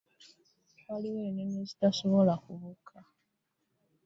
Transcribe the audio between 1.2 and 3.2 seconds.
ennyonyi ezitasobola kubuuka.